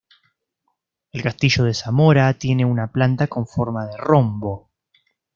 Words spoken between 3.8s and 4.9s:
de rombo.